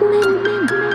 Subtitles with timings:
[0.00, 0.89] men, men.